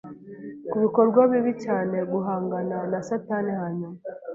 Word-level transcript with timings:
kubikorwa 0.69 1.19
bibi 1.31 1.53
cyane 1.63 1.97
guhangana 2.11 2.77
na 2.91 2.99
Satani 3.07 3.51
hanyuma 3.61 3.97